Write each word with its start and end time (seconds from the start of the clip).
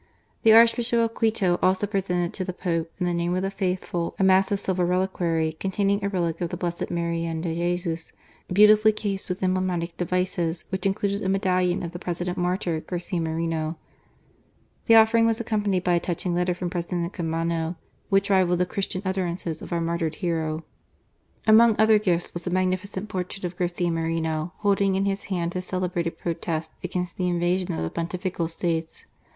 The 0.41 0.53
Archbishop 0.53 0.99
of 0.99 1.13
Quito 1.13 1.59
also 1.61 1.85
presented 1.85 2.33
to 2.33 2.43
the 2.43 2.53
Pope, 2.53 2.91
in 2.99 3.05
the 3.05 3.13
name 3.13 3.35
of 3.35 3.43
the 3.43 3.51
faithful, 3.51 4.15
a 4.17 4.23
massive 4.23 4.59
silver 4.59 4.83
reliquary 4.83 5.51
containing 5.53 6.03
a 6.03 6.09
relic 6.09 6.41
of 6.41 6.49
the 6.49 6.57
Blessed 6.57 6.89
Marianne 6.89 7.41
de 7.41 7.53
Jesus, 7.53 8.11
beautifully 8.51 8.93
chased 8.93 9.29
with 9.29 9.43
emblematic 9.43 9.97
devices, 9.97 10.65
which 10.69 10.87
included 10.87 11.21
a 11.21 11.29
medallion 11.29 11.83
of 11.83 11.91
the 11.91 11.99
President 11.99 12.35
Martyr, 12.39 12.71
THE 12.71 12.75
REPUBLIC 12.77 12.91
OF 12.93 12.97
THE 12.97 12.99
SACRED 12.99 13.27
HEART. 13.27 13.35
331 13.37 13.73
Garcia 13.77 13.77
Moreno. 13.77 13.77
The 14.87 14.95
offering 14.95 15.25
was 15.27 15.39
accompanied 15.39 15.83
by 15.83 15.93
a 15.93 15.99
touching 15.99 16.33
letter 16.33 16.53
from 16.55 16.69
President 16.71 17.13
Caamano, 17.13 17.75
which 18.09 18.31
rivalled 18.31 18.57
the 18.59 18.65
Christian 18.65 19.03
utterances 19.05 19.61
of 19.61 19.71
our 19.71 19.81
martyred 19.81 20.15
hero. 20.15 20.63
Among 21.45 21.75
other 21.79 21.99
gifts 21.99 22.33
was 22.33 22.47
a 22.47 22.49
magnificent 22.49 23.07
portrait 23.07 23.43
of 23.43 23.55
Garcia 23.55 23.91
Moreno, 23.91 24.53
holding 24.61 24.95
in 24.95 25.05
his 25.05 25.25
hand 25.25 25.53
his 25.53 25.65
celebrated 25.65 26.17
protest 26.17 26.71
against 26.83 27.17
the 27.17 27.27
invasion 27.27 27.71
of 27.73 27.83
the 27.83 27.91
Pontifical 27.91 28.47
States. 28.47 29.05